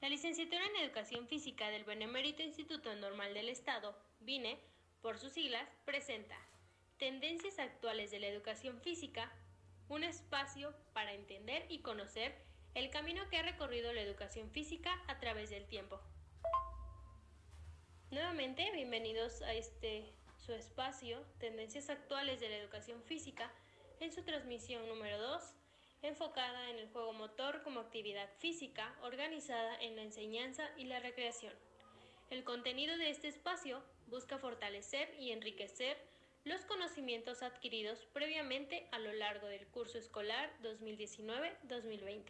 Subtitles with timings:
[0.00, 4.58] La licenciatura en Educación Física del Benemérito Instituto Normal del Estado, BINE,
[5.02, 6.38] por sus siglas, presenta
[6.96, 9.30] Tendencias actuales de la educación física,
[9.90, 12.34] un espacio para entender y conocer
[12.72, 16.00] el camino que ha recorrido la educación física a través del tiempo.
[18.10, 23.52] Nuevamente, bienvenidos a este su espacio, Tendencias actuales de la educación física,
[24.00, 25.59] en su transmisión número 2
[26.02, 31.52] enfocada en el juego motor como actividad física organizada en la enseñanza y la recreación.
[32.30, 35.98] El contenido de este espacio busca fortalecer y enriquecer
[36.44, 42.22] los conocimientos adquiridos previamente a lo largo del curso escolar 2019-2020.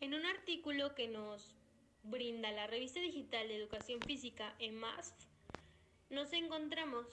[0.00, 1.56] En un artículo que nos
[2.02, 5.14] brinda la revista digital de educación física EMASF,
[6.08, 7.06] nos encontramos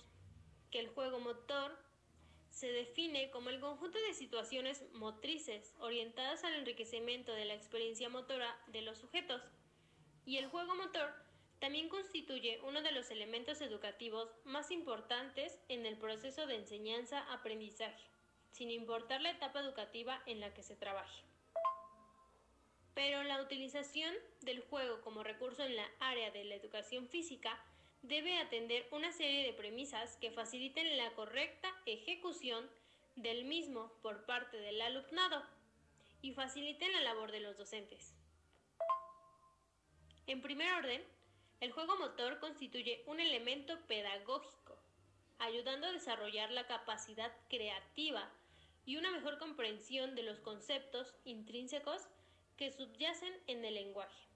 [0.72, 1.78] que el juego motor
[2.58, 8.60] se define como el conjunto de situaciones motrices orientadas al enriquecimiento de la experiencia motora
[8.66, 9.44] de los sujetos.
[10.26, 11.14] Y el juego motor
[11.60, 18.10] también constituye uno de los elementos educativos más importantes en el proceso de enseñanza-aprendizaje,
[18.50, 21.26] sin importar la etapa educativa en la que se trabaje.
[22.96, 27.64] Pero la utilización del juego como recurso en la área de la educación física
[28.08, 32.70] debe atender una serie de premisas que faciliten la correcta ejecución
[33.16, 35.44] del mismo por parte del alumnado
[36.22, 38.14] y faciliten la labor de los docentes.
[40.26, 41.04] En primer orden,
[41.60, 44.78] el juego motor constituye un elemento pedagógico,
[45.40, 48.30] ayudando a desarrollar la capacidad creativa
[48.86, 52.08] y una mejor comprensión de los conceptos intrínsecos
[52.56, 54.28] que subyacen en el lenguaje.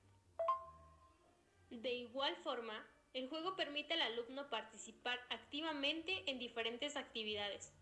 [1.70, 7.74] De igual forma, el juego permite al alumno participar activamente en diferentes actividades,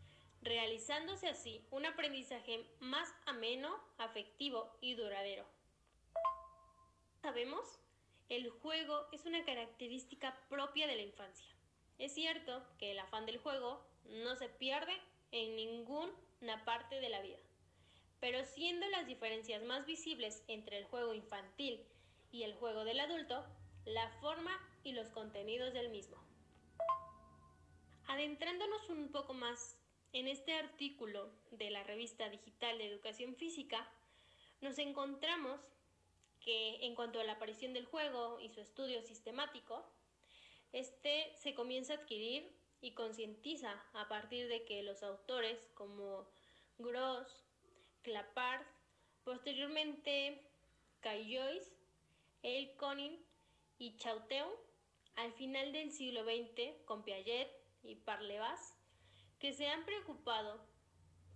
[0.42, 5.46] realizándose así un aprendizaje más ameno, afectivo y duradero.
[7.22, 7.80] Sabemos,
[8.30, 11.48] el juego es una característica propia de la infancia.
[11.98, 14.94] Es cierto que el afán del juego no se pierde
[15.32, 17.38] en ninguna parte de la vida,
[18.20, 21.84] pero siendo las diferencias más visibles entre el juego infantil
[22.32, 23.46] y el juego del adulto,
[23.86, 26.18] la forma y los contenidos del mismo.
[28.08, 29.78] Adentrándonos un poco más
[30.14, 33.88] en este artículo de la revista digital de educación física,
[34.62, 35.60] nos encontramos
[36.40, 39.86] que en cuanto a la aparición del juego y su estudio sistemático,
[40.72, 42.52] este se comienza a adquirir
[42.82, 46.28] y concientiza a partir de que los autores como
[46.78, 47.44] Gross,
[48.04, 48.66] Clapard,
[49.24, 50.42] posteriormente
[51.02, 51.72] Caillois,
[52.42, 53.24] El Conin
[53.78, 54.69] y Chauteu
[55.16, 57.50] al final del siglo XX con Piaget
[57.84, 58.76] y Parlevas,
[59.40, 60.62] que se han preocupado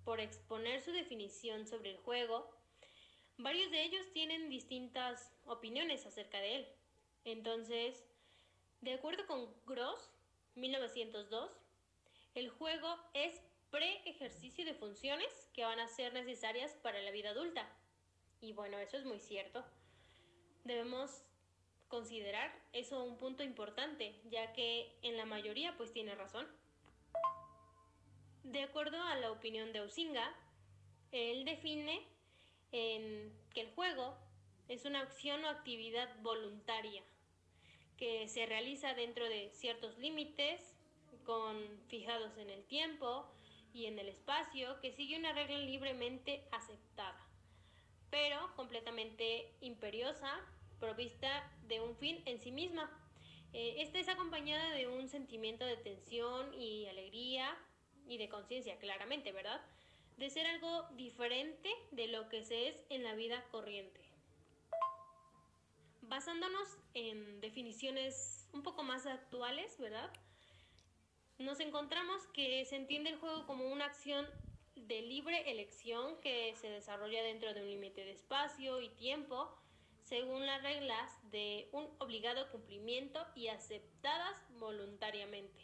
[0.04, 2.50] por exponer su definición sobre el juego,
[3.38, 6.68] varios de ellos tienen distintas opiniones acerca de él.
[7.26, 8.04] Entonces,
[8.82, 10.12] de acuerdo con Gross,
[10.56, 11.52] 1902,
[12.36, 13.42] el juego es
[13.72, 17.68] pre-ejercicio de funciones que van a ser necesarias para la vida adulta.
[18.42, 19.64] Y bueno, eso es muy cierto.
[20.64, 21.24] Debemos
[21.94, 26.48] considerar eso un punto importante, ya que en la mayoría pues tiene razón.
[28.44, 30.34] De acuerdo a la opinión de Usinga,
[31.12, 32.02] él define
[32.72, 34.18] en que el juego
[34.70, 37.04] es una acción o actividad voluntaria
[37.96, 40.76] que se realiza dentro de ciertos límites
[41.24, 41.56] con
[41.90, 43.30] fijados en el tiempo
[43.72, 47.24] y en el espacio que sigue una regla libremente aceptada,
[48.10, 50.44] pero completamente imperiosa
[50.84, 52.92] provista de un fin en sí misma.
[53.54, 57.58] Eh, esta es acompañada de un sentimiento de tensión y alegría
[58.06, 59.62] y de conciencia, claramente, ¿verdad?
[60.18, 64.02] De ser algo diferente de lo que se es en la vida corriente.
[66.02, 70.12] Basándonos en definiciones un poco más actuales, ¿verdad?
[71.38, 74.28] Nos encontramos que se entiende el juego como una acción
[74.76, 79.58] de libre elección que se desarrolla dentro de un límite de espacio y tiempo
[80.04, 85.64] según las reglas de un obligado cumplimiento y aceptadas voluntariamente.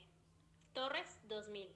[0.74, 1.70] Torres 2000.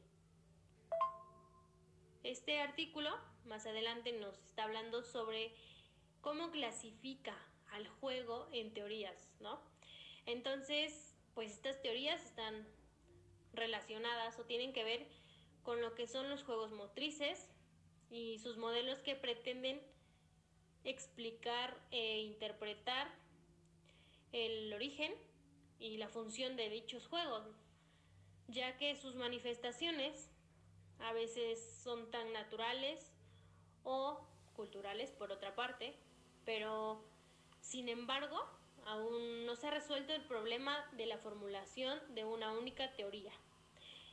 [2.23, 3.09] Este artículo
[3.45, 5.53] más adelante nos está hablando sobre
[6.21, 7.35] cómo clasifica
[7.71, 9.59] al juego en teorías, ¿no?
[10.25, 12.65] Entonces, pues estas teorías están
[13.53, 15.05] relacionadas o tienen que ver
[15.63, 17.49] con lo que son los juegos motrices
[18.09, 19.81] y sus modelos que pretenden
[20.83, 23.07] explicar e interpretar
[24.31, 25.13] el origen
[25.79, 27.45] y la función de dichos juegos,
[28.47, 30.29] ya que sus manifestaciones
[30.99, 33.11] a veces son tan naturales
[33.83, 34.25] o
[34.55, 35.95] culturales por otra parte,
[36.45, 37.03] pero
[37.63, 38.37] Sin embargo,
[38.85, 43.31] aún no se ha resuelto el problema de la formulación de una única teoría.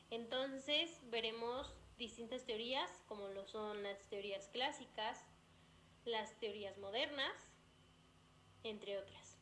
[0.08, 5.26] Entonces veremos distintas teorías como lo son las teorías clásicas,
[6.04, 7.32] las teorías modernas,
[8.62, 9.38] entre otras.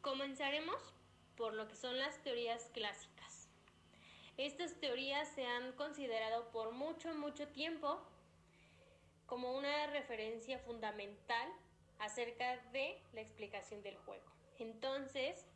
[0.00, 0.80] Comenzaremos
[1.36, 3.48] por lo que son las teorías clásicas.
[4.36, 8.02] Estas teorías se han considerado por mucho, mucho tiempo
[9.26, 11.48] como una referencia fundamental
[11.98, 14.24] acerca de la explicación del juego.
[14.58, 15.46] Entonces,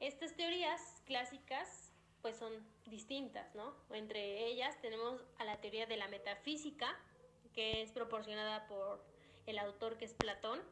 [0.00, 1.92] estas teorías clásicas
[2.22, 2.52] pues son
[2.86, 3.74] distintas, ¿no?
[3.90, 6.98] Entre ellas tenemos a la teoría de la metafísica,
[7.60, 9.04] que es proporcionada por
[9.44, 10.62] el autor que es Platón,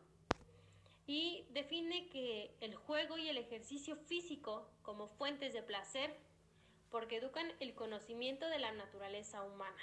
[1.07, 6.17] y define que el juego y el ejercicio físico como fuentes de placer,
[6.91, 9.83] porque educan el conocimiento de la naturaleza humana.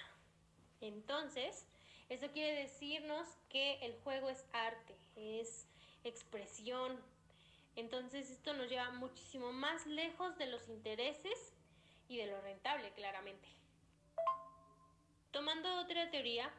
[0.82, 1.68] Entonces,
[2.10, 5.68] eso quiere decirnos que el juego es arte, es
[6.04, 7.00] expresión.
[7.76, 11.54] Entonces esto nos lleva muchísimo más lejos de los intereses
[12.08, 13.48] y de lo rentable, claramente.
[15.30, 16.52] Tomando otra teoría,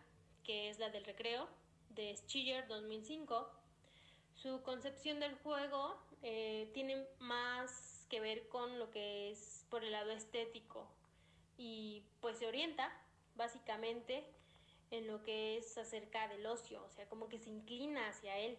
[0.47, 1.49] que es la del recreo,
[1.91, 3.51] de Schiller 2005,
[4.37, 9.91] su concepción del juego eh, tiene más que ver con lo que es por el
[9.91, 10.87] lado estético
[11.59, 12.93] y pues se orienta
[13.35, 14.25] básicamente
[14.93, 18.57] en lo que es acerca del ocio, o sea, como que se inclina hacia él.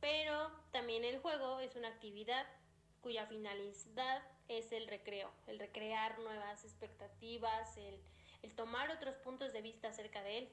[0.00, 2.46] Pero también el juego es una actividad
[3.00, 7.98] cuya finalidad es el recreo, el recrear nuevas expectativas, el,
[8.42, 10.48] el tomar otros puntos de vista acerca de él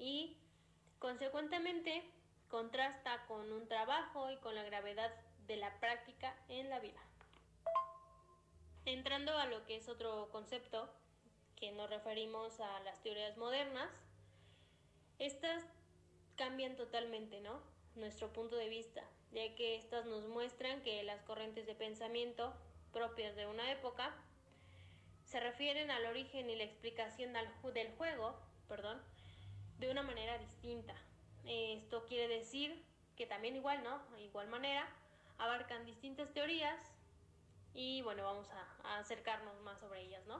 [0.00, 0.36] y
[0.98, 2.02] consecuentemente
[2.48, 5.12] contrasta con un trabajo y con la gravedad
[5.46, 7.00] de la práctica en la vida.
[8.86, 10.90] Entrando a lo que es otro concepto,
[11.54, 13.90] que nos referimos a las teorías modernas,
[15.18, 15.62] estas
[16.36, 17.60] cambian totalmente, ¿no?
[17.94, 19.02] Nuestro punto de vista,
[19.32, 22.54] ya que estas nos muestran que las corrientes de pensamiento
[22.92, 24.14] propias de una época
[25.24, 27.34] se refieren al origen y la explicación
[27.74, 29.00] del juego, perdón,
[29.80, 30.94] de una manera distinta.
[31.46, 32.84] Esto quiere decir
[33.16, 34.00] que también igual, ¿no?
[34.18, 34.86] Igual manera,
[35.38, 36.78] abarcan distintas teorías
[37.74, 40.36] y bueno, vamos a, acercarnos más sobre ellas, ¿no?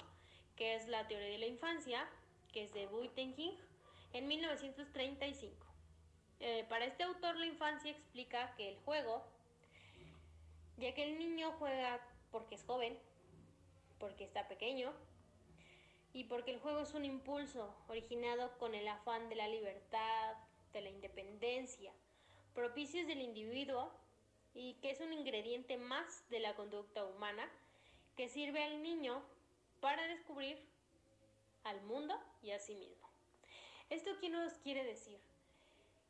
[0.57, 2.07] Que es la teoría de la infancia,
[2.53, 3.57] que es de Buitenking,
[4.13, 5.67] en 1935.
[6.41, 9.25] Eh, para este autor la infancia explica que el juego,
[10.77, 12.01] ya que el niño juega
[12.31, 12.99] porque es joven,
[13.99, 14.93] porque está pequeño,
[16.13, 20.37] y porque el juego es un impulso originado con el afán de la libertad,
[20.73, 21.93] de la independencia,
[22.55, 23.93] propicios del individuo
[24.55, 27.49] y que es un ingrediente más de la conducta humana
[28.17, 29.23] que sirve al niño
[29.81, 30.59] para descubrir
[31.65, 33.09] al mundo y a sí mismo.
[33.89, 35.19] ¿Esto qué nos quiere decir?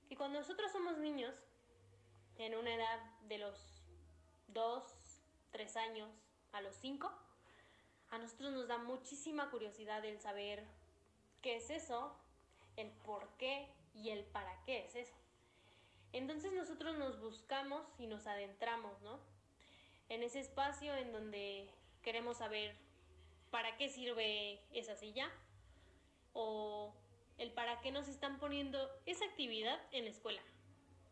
[0.09, 1.35] Que cuando nosotros somos niños,
[2.39, 2.99] en una edad
[3.29, 3.83] de los
[4.49, 4.83] 2,
[5.53, 6.11] 3 años
[6.53, 7.13] a los 5,
[8.11, 10.65] a nosotros nos da muchísima curiosidad el saber
[11.43, 12.15] qué es eso,
[12.77, 15.15] el por qué y el para qué es eso.
[16.13, 19.21] Entonces nosotros nos buscamos y nos adentramos, ¿no?
[20.09, 21.71] En ese espacio en donde
[22.03, 22.75] queremos saber
[23.51, 25.31] para qué sirve esa silla
[26.33, 26.93] o
[27.39, 30.43] el para qué nos están poniendo esa actividad en la escuela.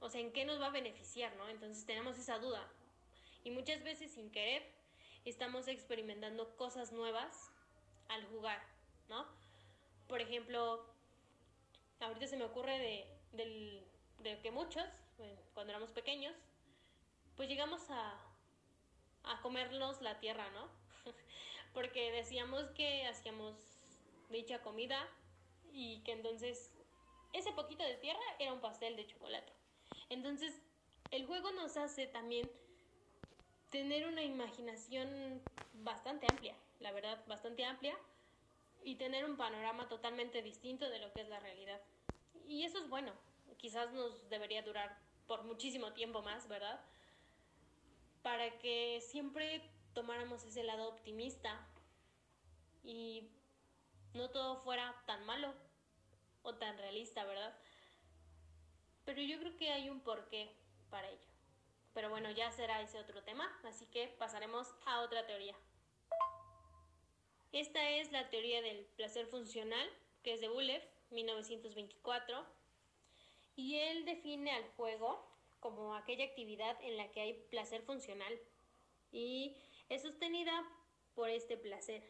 [0.00, 1.48] O sea, en qué nos va a beneficiar, ¿no?
[1.48, 2.68] Entonces tenemos esa duda.
[3.44, 4.77] Y muchas veces sin querer
[5.24, 7.50] estamos experimentando cosas nuevas
[8.08, 8.62] al jugar,
[9.08, 9.26] ¿no?
[10.08, 10.84] Por ejemplo,
[12.00, 14.84] ahorita se me ocurre de, que muchos,
[15.54, 16.34] cuando éramos pequeños,
[17.36, 18.18] pues llegamos a,
[19.24, 20.68] a comernos la tierra, ¿no?
[21.74, 23.54] Porque decíamos que hacíamos
[24.30, 25.08] dicha comida
[25.72, 26.72] y que entonces
[27.32, 29.52] ese poquito de tierra era un pastel de chocolate.
[30.08, 30.60] Entonces,
[31.10, 32.50] el juego nos hace también
[33.70, 35.42] tener una imaginación
[35.74, 37.96] bastante amplia, la verdad, bastante amplia,
[38.84, 41.80] y tener un panorama totalmente distinto de lo que es la realidad.
[42.46, 43.12] Y eso es bueno,
[43.58, 46.80] quizás nos debería durar por muchísimo tiempo más, ¿verdad?
[48.22, 51.66] Para que siempre tomáramos ese lado optimista
[52.82, 53.28] y
[54.14, 55.52] no todo fuera tan malo
[56.42, 57.54] o tan realista, ¿verdad?
[59.04, 60.50] Pero yo creo que hay un porqué
[60.88, 61.27] para ello.
[61.98, 65.56] Pero bueno, ya será ese otro tema, así que pasaremos a otra teoría.
[67.50, 69.90] Esta es la teoría del placer funcional,
[70.22, 72.46] que es de Buller, 1924,
[73.56, 75.28] y él define al juego
[75.58, 78.32] como aquella actividad en la que hay placer funcional
[79.10, 79.56] y
[79.88, 80.52] es sostenida
[81.16, 82.04] por este placer.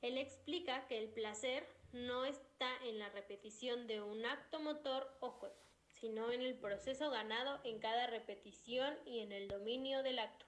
[0.00, 5.30] Él explica que el placer no está en la repetición de un acto motor o
[5.30, 5.62] juego,
[6.02, 10.44] sino en el proceso ganado en cada repetición y en el dominio del acto.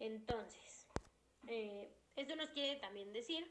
[0.00, 0.88] Entonces,
[1.46, 3.46] eh, esto nos quiere también decir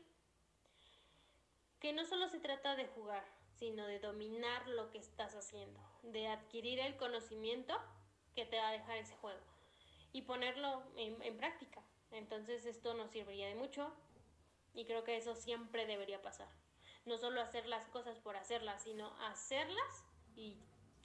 [1.79, 3.23] que no solo se trata de jugar,
[3.55, 7.79] sino de dominar lo que estás haciendo, de adquirir el conocimiento
[8.35, 9.39] que te va a dejar ese juego
[10.11, 11.81] y ponerlo en, práctica.
[12.11, 13.89] Entonces esto nos serviría de mucho
[14.73, 16.49] y creo que eso siempre debería pasar.
[17.05, 20.03] No solo hacer las cosas por hacerlas, sino hacerlas
[20.35, 20.57] y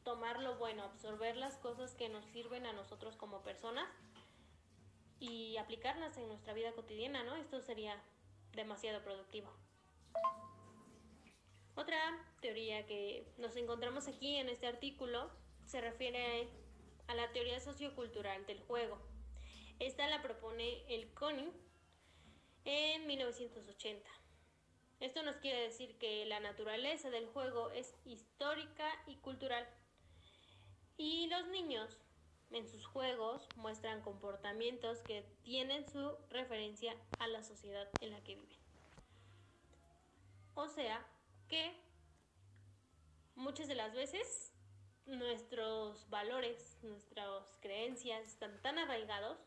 [0.08, 3.86] tomar lo bueno, absorber las cosas que nos sirven a nosotros como personas
[5.20, 7.36] y aplicarlas en nuestra vida cotidiana, ¿no?
[7.36, 7.94] Esto sería
[8.54, 9.52] demasiado productivo.
[11.74, 11.98] Otra
[12.40, 15.30] teoría que nos encontramos aquí en este artículo
[15.66, 16.48] se refiere
[17.06, 18.98] a la teoría sociocultural del juego.
[19.78, 21.52] Esta la propone el CONI
[22.64, 24.08] en 1980.
[25.00, 29.68] Esto nos quiere decir que la naturaleza del juego es histórica y cultural.
[30.98, 31.96] Y los niños
[32.50, 38.34] en sus juegos muestran comportamientos que tienen su referencia a la sociedad en la que
[38.34, 38.58] viven.
[40.54, 41.06] O sea
[41.48, 41.80] que
[43.36, 44.52] muchas de las veces
[45.06, 49.38] nuestros valores, nuestras creencias están tan arraigados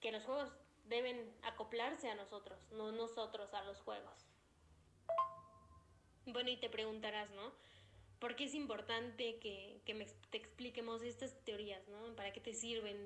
[0.00, 0.52] que los juegos
[0.84, 4.26] deben acoplarse a nosotros, no nosotros a los juegos.
[6.26, 7.52] Bueno, y te preguntarás, ¿no?
[8.22, 9.82] ¿Por qué es importante que,
[10.30, 12.14] te expliquemos estas teorías, ¿no?
[12.14, 12.96] ¿Para qué te sirven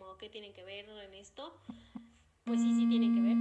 [0.00, 1.58] o qué tienen que ver en esto?
[2.44, 3.38] Pues sí, sí tienen que ver.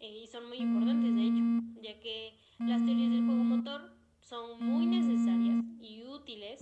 [0.00, 1.42] Eh, y son muy importantes, de hecho,
[1.82, 6.58] ya que las teorías del juego motor son muy necesarias y útiles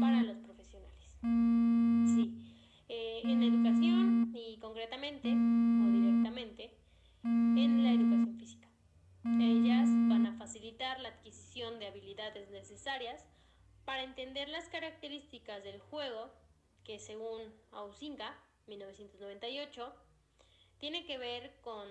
[0.00, 1.18] para los profesionales.
[2.14, 2.38] Sí,
[2.88, 6.70] eh, en educación y concretamente o directamente
[7.24, 8.68] en la educación física.
[9.24, 11.08] Ellas van a facilitar la
[11.54, 13.24] de habilidades necesarias
[13.84, 16.28] para entender las características del juego
[16.82, 19.94] que según Ausinga, 1998,
[20.78, 21.88] tiene que ver con,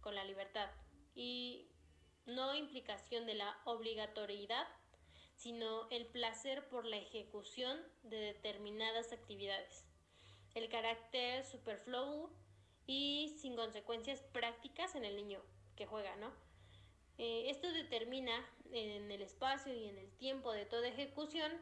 [0.00, 0.68] con la libertad
[1.14, 1.68] y
[2.26, 4.66] no implicación de la obligatoriedad,
[5.36, 9.86] sino el placer por la ejecución de determinadas actividades,
[10.56, 12.32] el carácter superfluo
[12.88, 15.40] y sin consecuencias prácticas en el niño
[15.76, 16.32] que juega, ¿no?
[17.18, 21.52] Eh, esto determina en el espacio y en el tiempo de toda ejecución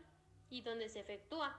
[0.49, 1.59] y donde se efectúa.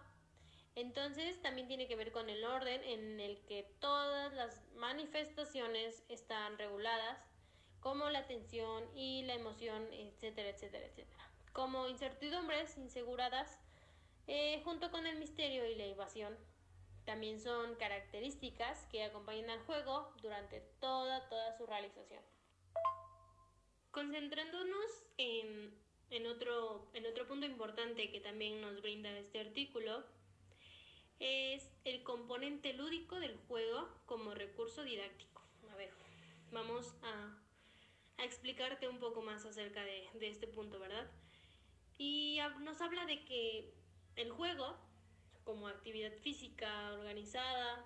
[0.76, 6.58] Entonces también tiene que ver con el orden en el que todas las manifestaciones están
[6.58, 7.20] reguladas
[7.80, 11.30] como la tensión y la emoción, etcétera, etcétera, etcétera.
[11.52, 13.60] Como incertidumbres inseguradas,
[14.26, 16.36] eh, junto con el misterio y la evasión,
[17.06, 22.24] también son características que acompañan al juego durante toda, toda su realización.
[23.94, 25.72] Concentrándonos en,
[26.28, 26.90] otro,
[27.28, 30.04] punto importante que también nos brinda este artículo,
[31.20, 35.42] es el componente lúdico del juego como recurso didáctico.
[35.72, 35.92] A ver,
[36.52, 37.40] vamos a
[38.18, 41.10] a explicarte un poco más acerca de, este punto, ¿verdad?
[41.98, 43.74] Y nos habla de que
[44.16, 44.78] el juego,
[45.44, 47.86] como actividad física organizada,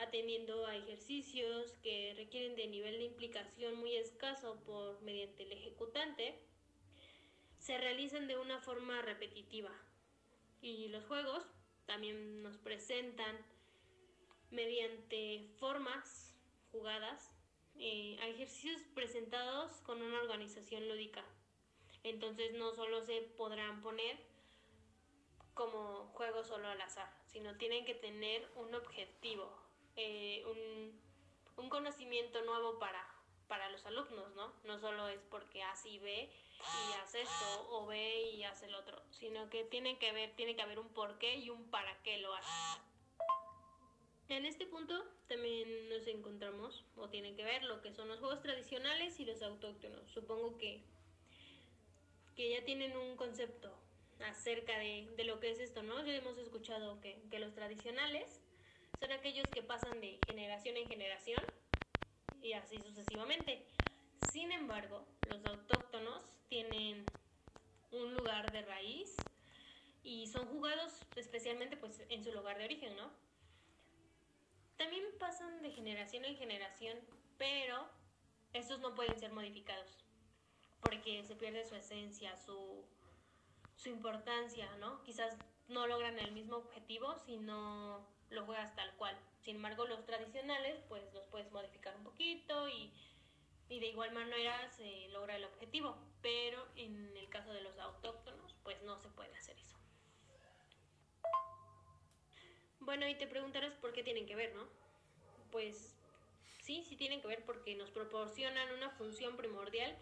[0.00, 6.38] atendiendo a ejercicios que requieren de nivel de implicación muy escaso por mediante el ejecutante,
[7.58, 9.70] se realizan de una forma repetitiva.
[10.62, 11.44] Y los juegos
[11.86, 13.36] también nos presentan
[14.50, 16.34] mediante formas
[16.72, 17.32] jugadas
[17.78, 21.24] eh, a ejercicios presentados con una organización lúdica.
[22.02, 24.18] Entonces no solo se podrán poner
[25.54, 29.54] como juegos solo al azar, sino tienen que tener un objetivo,
[30.02, 33.06] eh, un, conocimiento nuevo para,
[33.46, 34.52] para los alumnos, ¿no?
[34.64, 36.28] No solo es porque así ve
[36.58, 40.56] y hace esto o ve y hace el otro, sino que tiene que ver, tiene
[40.56, 42.80] que haber un por qué y un para qué lo hace.
[44.30, 48.42] En este punto también nos encontramos, o tienen que ver, lo que son los juegos
[48.42, 50.10] tradicionales y los autóctonos.
[50.12, 50.82] Supongo que,
[52.36, 53.72] que ya tienen un concepto
[54.26, 56.04] acerca de, lo que es esto, ¿no?
[56.04, 58.40] Ya hemos escuchado que los tradicionales
[59.00, 61.42] son aquellos que pasan de generación en generación
[62.42, 63.66] y así sucesivamente.
[64.18, 67.10] Sin embargo, los autóctonos tienen
[67.90, 69.26] un lugar de raíz
[70.02, 73.10] y son jugados especialmente pues en su lugar de origen, ¿no?
[74.76, 76.98] También pasan de generación en generación,
[77.38, 77.88] pero
[78.52, 79.98] estos no pueden ser modificados
[80.80, 82.84] porque se pierde su esencia, su,
[83.76, 85.02] su importancia, ¿no?
[85.02, 85.36] Quizás
[85.68, 89.16] no logran el mismo objetivo si no lo juegas tal cual.
[89.42, 92.92] Sin embargo, los tradicionales, pues los puedes modificar un poquito y
[93.68, 98.82] de igual manera se logra el objetivo, pero en el caso de los autóctonos, pues
[98.82, 99.76] no se puede hacer eso.
[102.80, 104.66] Bueno, y te preguntarás por qué tienen que ver, ¿no?
[105.52, 105.94] Pues
[106.62, 109.96] sí, sí tienen que ver porque nos proporcionan una función primordial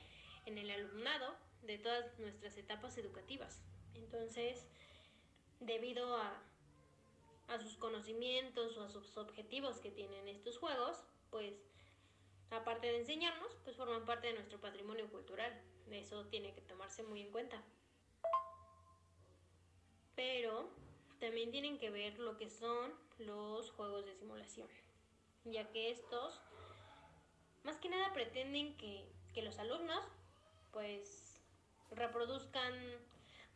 [0.46, 3.60] en el alumnado de todas nuestras etapas educativas.
[3.94, 4.66] Entonces,
[5.60, 6.40] debido a,
[7.48, 11.54] a sus conocimientos o a sus objetivos que tienen estos juegos, pues
[12.50, 15.52] aparte de enseñarnos, pues forman parte de nuestro patrimonio cultural.
[15.90, 17.62] Eso tiene que tomarse muy en cuenta.
[20.14, 20.68] Pero
[21.20, 24.68] también tienen que ver lo que son los juegos de simulación,
[25.44, 26.40] ya que estos
[27.64, 30.04] más que nada pretenden que, que los alumnos
[30.72, 31.40] pues
[31.90, 32.74] reproduzcan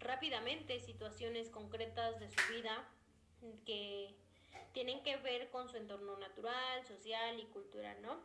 [0.00, 2.88] rápidamente situaciones concretas de su vida
[3.64, 4.14] que
[4.72, 8.20] tienen que ver con su entorno natural, social y cultural, ¿no?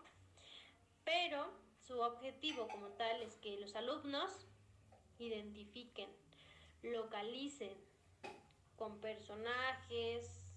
[1.07, 1.49] pero
[1.87, 4.45] su objetivo como tal es que los alumnos
[5.19, 6.09] identifiquen,
[6.83, 7.77] localicen
[8.75, 10.51] con personajes,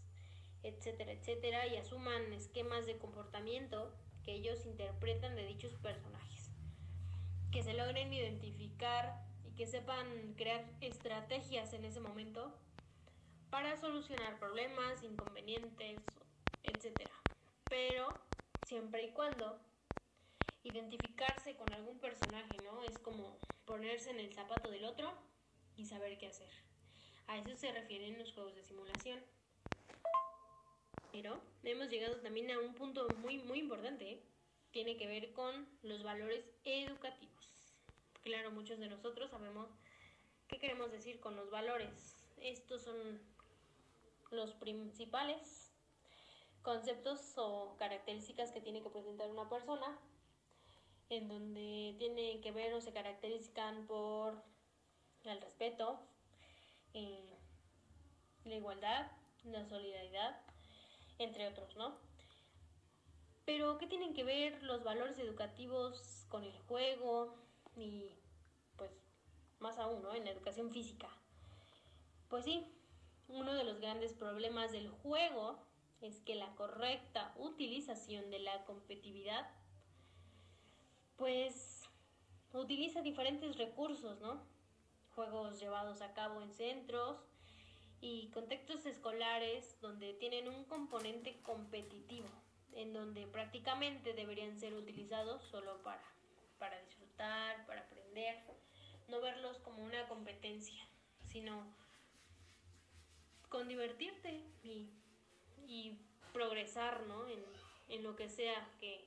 [0.64, 6.50] etcétera, etcétera, y asuman esquemas de comportamiento que ellos interpretan de dichos personajes.
[7.52, 12.52] Que se logren identificar y que sepan crear estrategias en ese momento
[13.50, 16.00] para solucionar problemas, inconvenientes,
[16.62, 17.12] etcétera.
[17.68, 18.16] Pero
[18.62, 19.60] siempre y cuando
[20.62, 22.82] identificarse con algún personaje, ¿no?
[22.82, 25.12] Es como ponerse en el zapato del otro
[25.76, 26.50] y saber qué hacer.
[27.26, 29.20] A eso se refieren los juegos de simulación.
[31.12, 34.12] Pero hemos llegado también a un punto muy, muy importante.
[34.12, 34.22] ¿eh?
[34.70, 37.74] Tiene que ver con los valores educativos.
[38.22, 39.68] Claro, muchos de nosotros sabemos
[40.46, 42.26] qué queremos decir con los valores.
[42.36, 43.20] Estos son
[44.30, 45.72] los principales
[46.62, 49.98] conceptos o características que tiene que presentar una persona
[51.08, 54.42] en donde tienen que ver o se caracterizan por
[55.24, 55.98] el respeto,
[56.94, 57.36] eh,
[58.44, 59.10] la igualdad,
[59.44, 60.40] la solidaridad,
[61.18, 61.98] entre otros, ¿no?
[63.44, 67.34] Pero, ¿qué tienen que ver los valores educativos con el juego
[67.76, 68.14] y,
[68.76, 68.92] pues,
[69.58, 70.14] más aún, ¿no?
[70.14, 71.08] En la educación física.
[72.28, 72.64] Pues sí,
[73.32, 75.58] uno de los grandes problemas del juego
[76.00, 79.48] es que la correcta utilización de la competitividad
[81.16, 81.82] pues
[82.52, 84.42] utiliza diferentes recursos, ¿no?
[85.14, 87.18] Juegos llevados a cabo en centros
[88.00, 92.28] y contextos escolares donde tienen un componente competitivo,
[92.72, 96.02] en donde prácticamente deberían ser utilizados solo para,
[96.58, 98.42] para disfrutar, para aprender,
[99.08, 100.82] no verlos como una competencia,
[101.26, 101.66] sino
[103.50, 104.88] con divertirte y,
[105.66, 105.98] y
[106.32, 107.28] progresar ¿no?
[107.28, 107.44] en,
[107.88, 109.06] en lo que sea que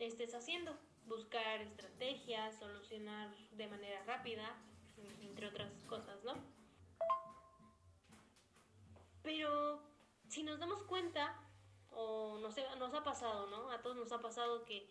[0.00, 0.76] estés haciendo
[1.06, 4.56] buscar estrategias, solucionar de manera rápida,
[5.20, 6.32] entre otras cosas, ¿no?
[9.22, 9.82] Pero
[10.28, 11.38] si nos damos cuenta,
[11.90, 13.70] o nos, nos ha pasado, ¿no?
[13.70, 14.88] A todos nos ha pasado que,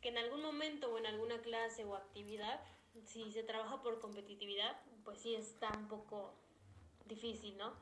[0.00, 2.60] que en algún momento o en alguna clase o actividad,
[3.04, 6.34] si se trabaja por competitividad, pues sí está un poco
[7.08, 7.74] difícil, ¿no?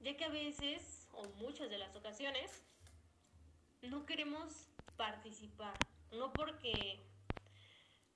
[0.00, 2.62] Ya que a veces, o muchas de las ocasiones,
[3.82, 5.78] no queremos participar,
[6.12, 7.04] no porque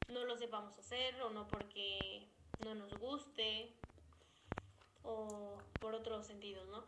[0.09, 3.75] no lo sepamos hacer o no porque no nos guste
[5.03, 6.85] o por otros sentidos, ¿no?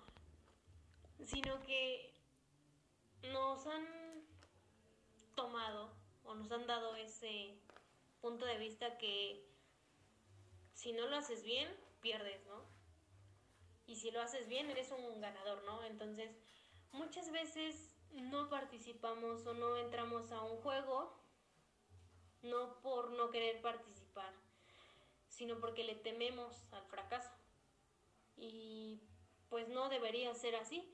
[1.25, 2.13] Sino que
[3.33, 3.87] nos han
[5.35, 5.93] tomado
[6.25, 7.59] o nos han dado ese
[8.21, 9.45] punto de vista que
[10.73, 11.69] si no lo haces bien,
[12.01, 12.63] pierdes, ¿no?
[13.87, 15.85] Y si lo haces bien, eres un ganador, ¿no?
[15.85, 16.31] Entonces,
[16.93, 21.19] muchas veces no participamos o no entramos a un juego,
[22.43, 24.33] no por no querer participar,
[25.29, 27.31] sino porque le tememos al fracaso.
[28.37, 29.01] Y
[29.49, 30.93] pues no debería ser así,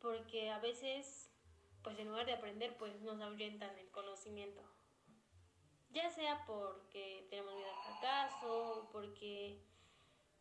[0.00, 1.30] porque a veces,
[1.82, 4.62] pues en lugar de aprender, pues nos ahuyentan el conocimiento.
[5.90, 9.64] Ya sea porque tenemos miedo al fracaso, porque,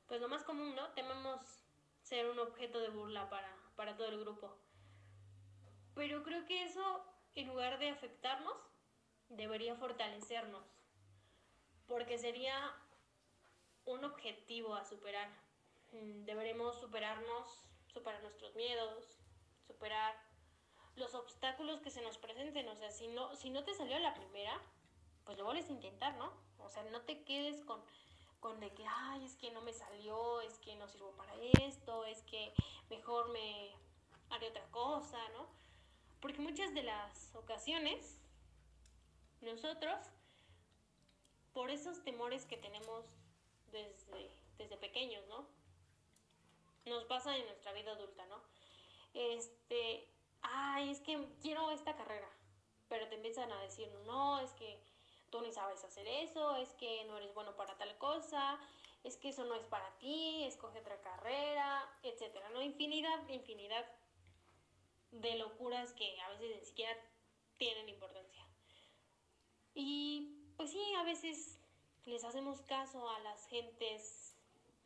[0.08, 0.90] pues lo más común, ¿no?
[0.90, 1.40] Tememos
[2.02, 4.58] ser un objeto de burla para, para todo el grupo.
[5.96, 8.56] Pero creo que eso, en lugar de afectarnos,
[9.30, 10.66] debería fortalecernos,
[11.88, 12.74] porque sería
[13.86, 15.30] un objetivo a superar.
[15.92, 19.20] Mm, deberemos superarnos, superar nuestros miedos,
[19.66, 20.16] superar
[20.96, 22.68] los obstáculos que se nos presenten.
[22.70, 24.62] O sea, si no, si no te salió la primera,
[25.26, 26.32] pues lo vuelves a intentar, ¿no?
[26.60, 27.82] O sea, no te quedes con,
[28.40, 32.06] con de que, ay, es que no me salió, es que no sirvo para esto,
[32.06, 32.54] es que
[32.90, 33.76] mejor me
[34.30, 35.48] haré otra cosa, ¿no?
[36.20, 38.20] Porque muchas de las ocasiones
[39.42, 39.98] nosotros,
[41.54, 43.06] por esos temores que tenemos
[43.72, 45.48] desde, desde pequeños, ¿no?
[46.86, 48.42] Nos pasa en nuestra vida adulta, ¿no?
[49.14, 50.08] Este,
[50.42, 52.30] ay, es que quiero esta carrera,
[52.88, 54.80] pero te empiezan a decir, no, es que
[55.38, 58.60] tú ni sabes hacer eso, es que no eres bueno para tal cosa,
[59.04, 62.62] es que eso no es para ti, escoge otra carrera, etcétera, ¿no?
[62.62, 63.86] Infinidad, infinidad
[65.12, 66.98] de locuras que a veces ni siquiera
[67.58, 68.46] tienen importancia.
[69.76, 71.60] Y pues sí, a veces
[72.06, 74.36] les hacemos caso a las gentes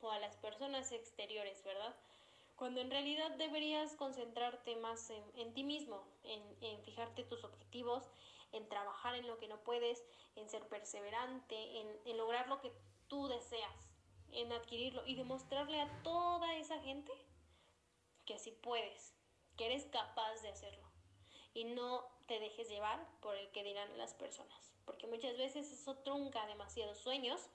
[0.02, 1.96] o a las personas exteriores, ¿verdad?
[2.58, 8.04] Cuando en realidad deberías concentrarte más en, ti mismo, en, fijarte tus objetivos,
[8.52, 10.04] en trabajar en lo que no puedes,
[10.36, 12.72] en ser perseverante, en, lograr lo que
[13.08, 13.90] tú deseas,
[14.32, 17.12] en adquirirlo y demostrarle a toda esa gente
[18.26, 19.14] que sí puedes,
[19.58, 20.90] que eres capaz de hacerlo
[21.54, 25.98] y no te dejes llevar por el que dirán las personas, porque muchas veces eso
[25.98, 27.50] trunca demasiados sueños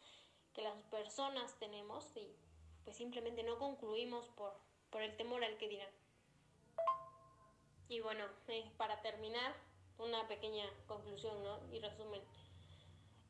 [0.52, 2.34] que las personas tenemos y
[2.84, 4.52] pues simplemente no concluimos por,
[4.90, 5.90] por el temor al que dirán.
[7.88, 9.54] Y bueno, eh, para terminar,
[9.98, 11.60] una pequeña conclusión ¿no?
[11.72, 12.22] y resumen.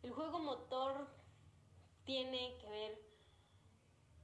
[0.03, 1.09] El juego motor
[2.05, 3.07] tiene que ver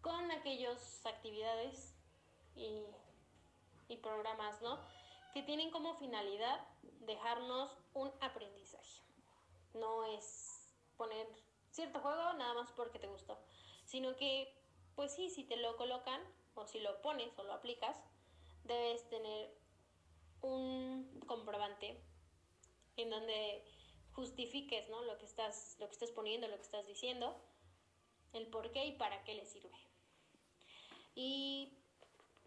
[0.01, 1.95] con aquellas actividades
[2.55, 2.85] y,
[3.89, 4.79] y programas, ¿no?
[5.33, 6.67] Que tienen como finalidad
[7.01, 9.03] dejarnos un aprendizaje.
[9.75, 11.27] No es poner
[11.71, 13.39] cierto juego nada más porque te gustó,
[13.85, 14.55] sino que,
[14.95, 16.21] pues sí, si te lo colocan
[16.55, 17.97] o si lo pones o lo aplicas,
[18.65, 19.57] debes tener
[20.43, 22.03] un comprobante
[22.97, 23.65] en donde
[24.13, 25.03] justifiques ¿no?
[25.03, 27.41] lo, que estás, lo que estás poniendo, lo que estás diciendo,
[28.33, 29.77] el por qué y para qué le sirve.
[31.15, 31.79] Y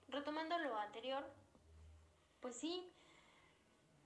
[0.07, 1.23] retomando lo anterior,
[2.39, 2.91] pues sí,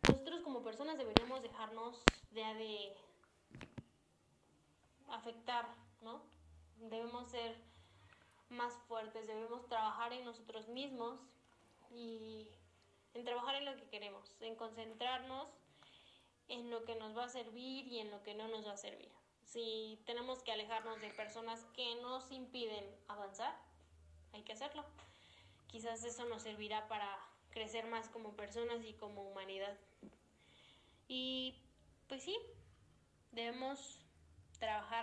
[0.08, 2.96] nosotros como personas deberíamos dejarnos ya de
[5.10, 5.68] afectar,
[6.02, 6.22] ¿no?
[6.78, 7.56] Debemos ser
[8.50, 11.20] más fuertes, debemos trabajar en nosotros mismos
[11.92, 12.48] y
[13.14, 15.48] en trabajar en lo que queremos, en concentrarnos
[16.50, 18.78] en lo que nos va a servir y en lo que no nos va a
[18.78, 19.10] servir.
[19.44, 23.56] Si tenemos que alejarnos de personas que nos impiden avanzar,
[24.34, 24.84] hay que hacerlo.
[25.68, 27.18] Quizás eso nos servirá para
[27.52, 29.78] crecer más como personas y como humanidad.
[31.08, 31.56] Y
[32.08, 32.38] pues sí,
[33.32, 34.00] debemos
[34.60, 35.00] trabajar.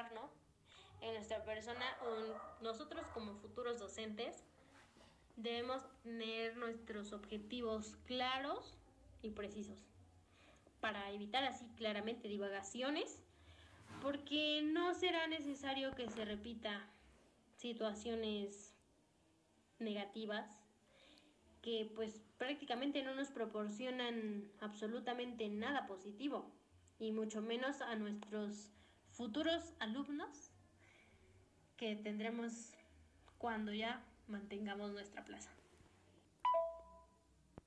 [1.03, 4.45] En nuestra persona, o nosotros como futuros docentes,
[5.37, 8.79] debemos tener nuestros objetivos claros
[9.23, 9.87] y precisos
[10.87, 13.21] para evitar así claramente divagaciones,
[14.01, 16.89] porque no será necesario que se repita
[17.57, 18.73] situaciones
[19.81, 20.47] negativas
[21.61, 26.53] que pues prácticamente no nos proporcionan absolutamente nada positivo
[27.01, 28.71] y mucho menos a nuestros
[29.11, 30.53] futuros alumnos
[31.77, 32.75] que tendremos
[33.39, 35.56] cuando ya mantengamos nuestra plaza.